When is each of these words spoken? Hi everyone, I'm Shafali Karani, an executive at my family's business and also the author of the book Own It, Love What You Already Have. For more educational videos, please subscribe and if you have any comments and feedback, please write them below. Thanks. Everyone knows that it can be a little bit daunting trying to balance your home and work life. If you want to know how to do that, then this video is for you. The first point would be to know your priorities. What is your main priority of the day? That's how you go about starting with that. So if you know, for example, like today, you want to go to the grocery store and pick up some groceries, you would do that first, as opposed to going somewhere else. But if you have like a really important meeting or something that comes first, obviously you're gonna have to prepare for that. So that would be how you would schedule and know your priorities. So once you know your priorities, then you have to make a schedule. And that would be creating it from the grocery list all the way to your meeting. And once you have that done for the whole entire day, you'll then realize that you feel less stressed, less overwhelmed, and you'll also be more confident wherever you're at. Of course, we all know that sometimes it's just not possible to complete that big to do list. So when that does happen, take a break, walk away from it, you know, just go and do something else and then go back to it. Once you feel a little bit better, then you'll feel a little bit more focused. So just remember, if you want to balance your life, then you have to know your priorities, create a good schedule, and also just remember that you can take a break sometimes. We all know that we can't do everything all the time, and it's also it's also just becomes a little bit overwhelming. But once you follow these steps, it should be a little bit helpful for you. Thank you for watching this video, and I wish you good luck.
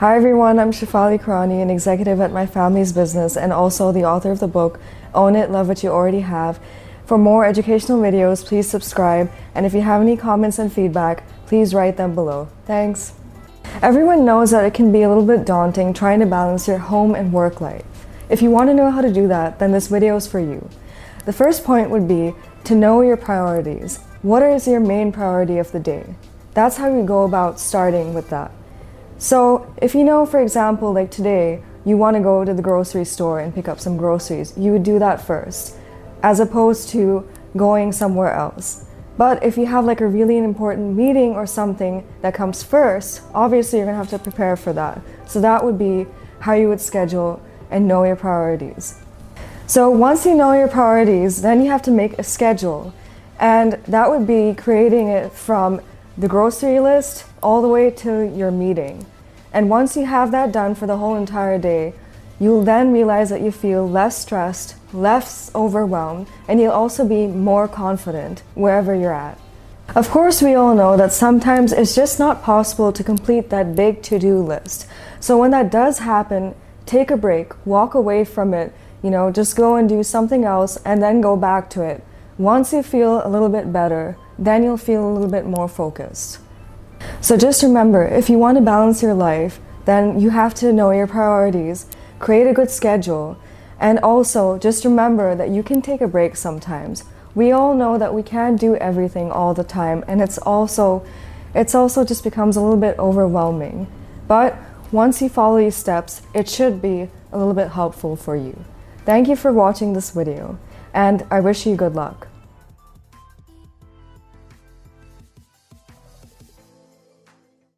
Hi 0.00 0.14
everyone, 0.14 0.60
I'm 0.60 0.70
Shafali 0.70 1.20
Karani, 1.20 1.60
an 1.60 1.70
executive 1.70 2.20
at 2.20 2.30
my 2.30 2.46
family's 2.46 2.92
business 2.92 3.36
and 3.36 3.52
also 3.52 3.90
the 3.90 4.04
author 4.04 4.30
of 4.30 4.38
the 4.38 4.46
book 4.46 4.78
Own 5.12 5.34
It, 5.34 5.50
Love 5.50 5.66
What 5.66 5.82
You 5.82 5.90
Already 5.90 6.20
Have. 6.20 6.60
For 7.04 7.18
more 7.18 7.44
educational 7.44 8.00
videos, 8.00 8.46
please 8.46 8.68
subscribe 8.68 9.28
and 9.56 9.66
if 9.66 9.74
you 9.74 9.80
have 9.80 10.00
any 10.00 10.16
comments 10.16 10.60
and 10.60 10.72
feedback, 10.72 11.24
please 11.46 11.74
write 11.74 11.96
them 11.96 12.14
below. 12.14 12.46
Thanks. 12.64 13.14
Everyone 13.82 14.24
knows 14.24 14.52
that 14.52 14.64
it 14.64 14.72
can 14.72 14.92
be 14.92 15.02
a 15.02 15.08
little 15.08 15.26
bit 15.26 15.44
daunting 15.44 15.92
trying 15.92 16.20
to 16.20 16.26
balance 16.26 16.68
your 16.68 16.78
home 16.78 17.16
and 17.16 17.32
work 17.32 17.60
life. 17.60 18.06
If 18.30 18.40
you 18.40 18.50
want 18.50 18.70
to 18.70 18.74
know 18.74 18.92
how 18.92 19.00
to 19.00 19.12
do 19.12 19.26
that, 19.26 19.58
then 19.58 19.72
this 19.72 19.88
video 19.88 20.14
is 20.14 20.28
for 20.28 20.38
you. 20.38 20.70
The 21.24 21.32
first 21.32 21.64
point 21.64 21.90
would 21.90 22.06
be 22.06 22.34
to 22.62 22.76
know 22.76 23.00
your 23.00 23.16
priorities. 23.16 23.96
What 24.22 24.44
is 24.44 24.68
your 24.68 24.78
main 24.78 25.10
priority 25.10 25.58
of 25.58 25.72
the 25.72 25.80
day? 25.80 26.14
That's 26.54 26.76
how 26.76 26.86
you 26.86 27.02
go 27.02 27.24
about 27.24 27.58
starting 27.58 28.14
with 28.14 28.30
that. 28.30 28.52
So 29.18 29.74
if 29.82 29.94
you 29.96 30.04
know, 30.04 30.24
for 30.24 30.40
example, 30.40 30.92
like 30.92 31.10
today, 31.10 31.62
you 31.84 31.96
want 31.96 32.16
to 32.16 32.22
go 32.22 32.44
to 32.44 32.54
the 32.54 32.62
grocery 32.62 33.04
store 33.04 33.40
and 33.40 33.52
pick 33.52 33.66
up 33.68 33.80
some 33.80 33.96
groceries, 33.96 34.56
you 34.56 34.72
would 34.72 34.84
do 34.84 34.98
that 35.00 35.20
first, 35.20 35.74
as 36.22 36.38
opposed 36.38 36.88
to 36.90 37.28
going 37.56 37.90
somewhere 37.92 38.32
else. 38.32 38.84
But 39.16 39.42
if 39.42 39.58
you 39.58 39.66
have 39.66 39.84
like 39.84 40.00
a 40.00 40.06
really 40.06 40.38
important 40.38 40.96
meeting 40.96 41.32
or 41.32 41.46
something 41.46 42.06
that 42.22 42.34
comes 42.34 42.62
first, 42.62 43.22
obviously 43.34 43.80
you're 43.80 43.86
gonna 43.86 43.98
have 43.98 44.10
to 44.10 44.18
prepare 44.18 44.56
for 44.56 44.72
that. 44.74 45.00
So 45.26 45.40
that 45.40 45.64
would 45.64 45.78
be 45.78 46.06
how 46.38 46.52
you 46.52 46.68
would 46.68 46.80
schedule 46.80 47.42
and 47.70 47.88
know 47.88 48.04
your 48.04 48.14
priorities. 48.14 49.00
So 49.66 49.90
once 49.90 50.24
you 50.24 50.36
know 50.36 50.52
your 50.52 50.68
priorities, 50.68 51.42
then 51.42 51.60
you 51.60 51.70
have 51.70 51.82
to 51.82 51.90
make 51.90 52.16
a 52.18 52.22
schedule. 52.22 52.94
And 53.40 53.72
that 53.88 54.08
would 54.08 54.26
be 54.26 54.54
creating 54.54 55.08
it 55.08 55.32
from 55.32 55.80
the 56.18 56.28
grocery 56.28 56.80
list 56.80 57.24
all 57.40 57.62
the 57.62 57.68
way 57.68 57.90
to 57.92 58.26
your 58.36 58.50
meeting. 58.50 59.06
And 59.52 59.70
once 59.70 59.96
you 59.96 60.04
have 60.04 60.32
that 60.32 60.50
done 60.50 60.74
for 60.74 60.86
the 60.86 60.96
whole 60.96 61.14
entire 61.14 61.58
day, 61.58 61.94
you'll 62.40 62.64
then 62.64 62.92
realize 62.92 63.30
that 63.30 63.40
you 63.40 63.52
feel 63.52 63.88
less 63.88 64.18
stressed, 64.18 64.74
less 64.92 65.54
overwhelmed, 65.54 66.26
and 66.48 66.60
you'll 66.60 66.72
also 66.72 67.06
be 67.06 67.28
more 67.28 67.68
confident 67.68 68.42
wherever 68.54 68.94
you're 68.94 69.14
at. 69.14 69.38
Of 69.94 70.10
course, 70.10 70.42
we 70.42 70.54
all 70.54 70.74
know 70.74 70.96
that 70.96 71.12
sometimes 71.12 71.72
it's 71.72 71.94
just 71.94 72.18
not 72.18 72.42
possible 72.42 72.92
to 72.92 73.04
complete 73.04 73.48
that 73.50 73.76
big 73.76 74.02
to 74.02 74.18
do 74.18 74.42
list. 74.42 74.86
So 75.20 75.38
when 75.38 75.52
that 75.52 75.70
does 75.70 76.00
happen, 76.00 76.54
take 76.84 77.10
a 77.10 77.16
break, 77.16 77.54
walk 77.64 77.94
away 77.94 78.24
from 78.24 78.52
it, 78.54 78.72
you 79.02 79.10
know, 79.10 79.30
just 79.30 79.56
go 79.56 79.76
and 79.76 79.88
do 79.88 80.02
something 80.02 80.44
else 80.44 80.76
and 80.84 81.00
then 81.00 81.20
go 81.20 81.36
back 81.36 81.70
to 81.70 81.82
it. 81.82 82.04
Once 82.36 82.72
you 82.72 82.82
feel 82.82 83.24
a 83.24 83.30
little 83.30 83.48
bit 83.48 83.72
better, 83.72 84.16
then 84.38 84.62
you'll 84.62 84.76
feel 84.76 85.06
a 85.06 85.12
little 85.12 85.30
bit 85.30 85.46
more 85.46 85.68
focused. 85.68 86.38
So 87.20 87.36
just 87.36 87.62
remember, 87.62 88.04
if 88.04 88.30
you 88.30 88.38
want 88.38 88.56
to 88.58 88.62
balance 88.62 89.02
your 89.02 89.14
life, 89.14 89.60
then 89.84 90.20
you 90.20 90.30
have 90.30 90.54
to 90.54 90.72
know 90.72 90.90
your 90.90 91.06
priorities, 91.06 91.86
create 92.18 92.46
a 92.46 92.52
good 92.52 92.70
schedule, 92.70 93.38
and 93.80 93.98
also 94.00 94.58
just 94.58 94.84
remember 94.84 95.34
that 95.34 95.50
you 95.50 95.62
can 95.62 95.80
take 95.80 96.00
a 96.00 96.08
break 96.08 96.36
sometimes. 96.36 97.04
We 97.34 97.52
all 97.52 97.74
know 97.74 97.98
that 97.98 98.14
we 98.14 98.22
can't 98.22 98.60
do 98.60 98.76
everything 98.76 99.30
all 99.30 99.54
the 99.54 99.64
time, 99.64 100.04
and 100.08 100.20
it's 100.20 100.38
also 100.38 101.04
it's 101.54 101.74
also 101.74 102.04
just 102.04 102.24
becomes 102.24 102.56
a 102.56 102.60
little 102.60 102.76
bit 102.76 102.98
overwhelming. 102.98 103.86
But 104.26 104.56
once 104.92 105.22
you 105.22 105.28
follow 105.28 105.58
these 105.58 105.76
steps, 105.76 106.22
it 106.34 106.48
should 106.48 106.82
be 106.82 107.08
a 107.32 107.38
little 107.38 107.54
bit 107.54 107.68
helpful 107.68 108.16
for 108.16 108.36
you. 108.36 108.64
Thank 109.04 109.28
you 109.28 109.36
for 109.36 109.52
watching 109.52 109.92
this 109.92 110.10
video, 110.10 110.58
and 110.92 111.24
I 111.30 111.40
wish 111.40 111.66
you 111.66 111.76
good 111.76 111.94
luck. 111.94 112.27